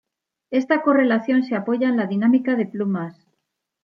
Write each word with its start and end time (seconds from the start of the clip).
Esta 0.49 0.81
correlación 0.81 1.43
se 1.43 1.53
apoya 1.55 1.87
en 1.87 1.95
la 1.97 2.07
dinámica 2.07 2.55
de 2.55 2.65
plumas. 2.65 3.23